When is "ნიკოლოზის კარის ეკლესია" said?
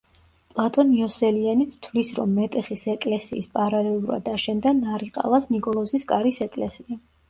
5.57-7.05